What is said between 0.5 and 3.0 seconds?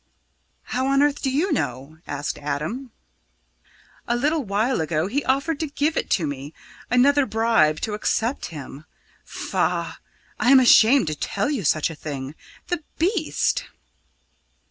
"How on earth do you know?" asked Adam.